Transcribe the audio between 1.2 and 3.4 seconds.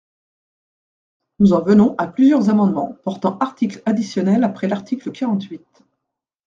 Nous en venons à plusieurs amendements portant